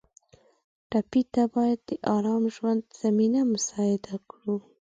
ټپي 0.89 1.21
ته 1.33 1.43
باید 1.55 1.79
د 1.89 1.91
ارام 2.15 2.43
ژوند 2.55 2.81
زمینه 3.03 3.39
مساعده 3.53 4.15
کړو. 4.29 4.55